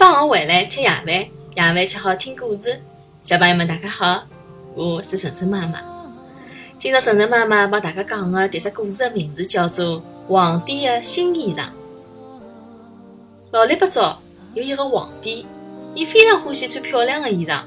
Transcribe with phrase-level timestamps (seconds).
[0.00, 2.80] 放学回来吃夜饭，夜饭吃好听故事。
[3.22, 4.22] 小朋友们，大家好，
[4.74, 5.78] 我是晨晨妈妈。
[6.78, 11.58] 今朝晨晨妈妈帮大家讲的迭只故事的名字叫做《皇帝的新衣裳》。
[13.50, 14.22] 老里八早
[14.54, 15.44] 有一个皇帝，
[15.94, 17.60] 伊非常欢喜穿漂亮的衣裳，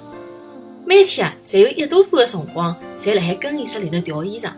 [0.87, 4.49] 每天啊，侪有一大半的辰光，侪辣海更衣室里头调衣裳。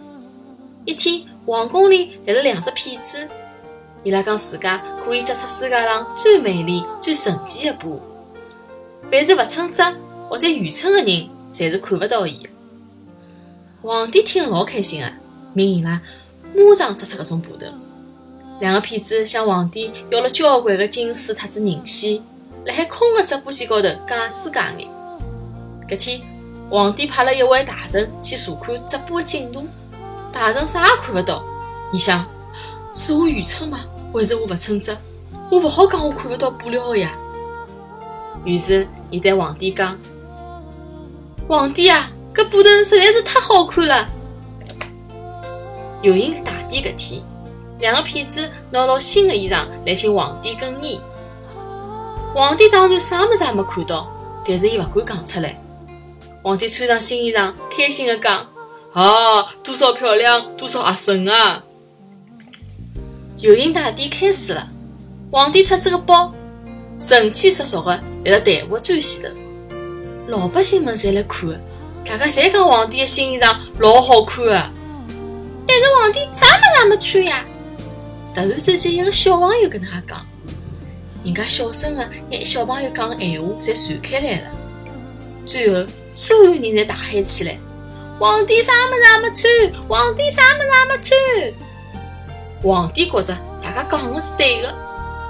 [0.86, 3.28] 一天，皇宫里来了两只骗子。
[4.06, 8.00] 伊拉讲自家可以织出世界上最美丽、最神奇的布，
[9.12, 9.82] 凡是勿称职
[10.30, 12.48] 或者愚蠢的人，侪是看勿到伊。
[13.82, 15.12] 皇帝听了老开心啊，
[15.56, 16.00] 命伊拉
[16.54, 17.66] 马上织出搿种布头。
[18.60, 22.22] 两个骗子向皇帝要了交关的金丝特子银线，
[22.64, 24.88] 辣海空的织布线高头假枝假眼。
[25.90, 26.22] 搿天，
[26.70, 29.66] 皇帝派了一位大臣去查看织布的进度，
[30.32, 31.44] 大臣啥也看勿到。
[31.92, 32.24] 伊想，
[32.94, 33.80] 是我愚蠢吗？
[34.18, 34.96] 还是我勿称职，
[35.52, 37.12] 我勿好讲我看勿到布料的呀。
[38.46, 39.98] 于是，伊对皇帝讲
[41.50, 44.08] ：“皇帝啊，搿布头实在是太好看了。”
[46.02, 47.24] 有一个大典搿天，
[47.80, 51.00] 两个骗子拿牢新的衣裳来请皇帝更衣。
[52.34, 54.08] 皇帝当然啥物事也没看到，
[54.46, 55.62] 但是伊勿敢讲出来。
[56.44, 58.46] 皇帝穿上新衣裳，开心地讲
[58.94, 61.64] ：“啊，多少漂亮，多少合身啊！”
[63.38, 64.70] 游行大典开始了，
[65.30, 66.34] 皇帝出这个包，
[67.00, 69.30] 神气十足的立在队伍最前头。
[70.30, 71.50] 老百姓们侪来看，
[72.06, 74.72] 大家侪讲皇帝的新衣裳老好看的。
[75.68, 77.46] 但是皇帝啥物事也没穿呀！
[78.34, 80.26] 突然之间，一个小朋友跟他讲，
[81.26, 84.48] 人家小声的拿小朋友讲的闲话侪传开来了。
[85.46, 87.60] 最后，所有人侪大喊起来
[88.18, 89.88] ：“皇帝啥物事也没穿！
[89.90, 91.60] 皇帝啥物事也没穿！”
[92.66, 94.74] 皇帝觉着大家讲的是对的，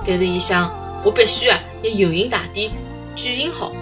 [0.08, 0.72] 但是伊想，
[1.04, 2.72] 我必须啊，拿游行大典
[3.14, 3.74] 举行好。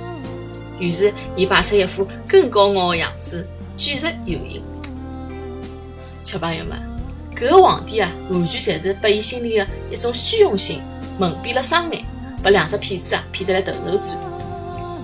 [0.79, 4.63] 于是，伊摆出一副更高傲的样子，继续游行。
[6.23, 6.81] 小朋友们，
[7.35, 10.81] 搿个皇帝啊，完全侪是被伊心里的一种虚荣心
[11.19, 12.03] 蒙蔽了双眼，
[12.41, 14.17] 被两只骗子啊骗得来头头转。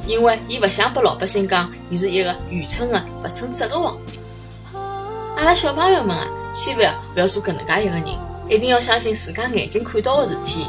[0.07, 4.19] 因为伊勿想拨老百姓讲，伊是一个愚蠢的、勿称职的皇帝。
[5.37, 8.28] 阿拉小朋友们啊，千万勿要做搿能介一个人。
[8.49, 10.67] 一定要相信自家眼睛看到的事体，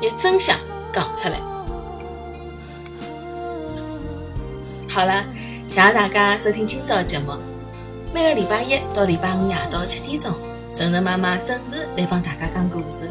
[0.00, 0.58] 拿真相
[0.94, 1.38] 讲出来。
[4.88, 5.22] 好了，
[5.68, 7.34] 谢谢大家收听今朝的节目。
[8.14, 10.32] 每个礼拜一到礼拜五夜到七点钟，
[10.72, 13.10] 晨晨妈妈准时来帮大家讲故事。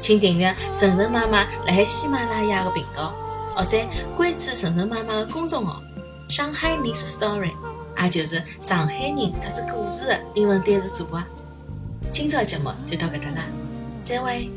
[0.00, 3.14] 请订阅晨晨妈妈辣海喜马拉雅的频道，
[3.54, 3.78] 或者
[4.16, 5.80] 关注晨晨妈妈的公众号
[6.28, 7.52] “上海 Miss Story”，
[8.02, 11.22] 也就是上海人特子故事的英文单词组合。
[12.14, 13.42] 今朝的节目就到搿搭了，
[14.04, 14.48] 再会。